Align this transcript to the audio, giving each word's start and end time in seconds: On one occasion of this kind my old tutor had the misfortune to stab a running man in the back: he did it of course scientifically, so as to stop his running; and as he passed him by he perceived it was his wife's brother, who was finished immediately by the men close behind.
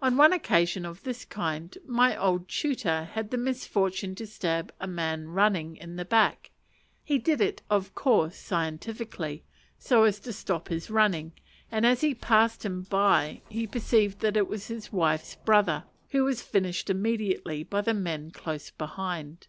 On 0.00 0.16
one 0.16 0.32
occasion 0.32 0.86
of 0.86 1.02
this 1.02 1.24
kind 1.24 1.76
my 1.84 2.16
old 2.16 2.48
tutor 2.48 3.06
had 3.12 3.32
the 3.32 3.36
misfortune 3.36 4.14
to 4.14 4.24
stab 4.24 4.72
a 4.78 4.86
running 4.88 5.72
man 5.72 5.76
in 5.80 5.96
the 5.96 6.04
back: 6.04 6.52
he 7.02 7.18
did 7.18 7.40
it 7.40 7.60
of 7.68 7.92
course 7.92 8.36
scientifically, 8.36 9.42
so 9.76 10.04
as 10.04 10.20
to 10.20 10.32
stop 10.32 10.68
his 10.68 10.90
running; 10.90 11.32
and 11.72 11.84
as 11.84 12.02
he 12.02 12.14
passed 12.14 12.64
him 12.64 12.82
by 12.82 13.42
he 13.48 13.66
perceived 13.66 14.22
it 14.24 14.46
was 14.46 14.68
his 14.68 14.92
wife's 14.92 15.34
brother, 15.34 15.82
who 16.10 16.22
was 16.22 16.40
finished 16.40 16.88
immediately 16.88 17.64
by 17.64 17.80
the 17.80 17.94
men 17.94 18.30
close 18.30 18.70
behind. 18.70 19.48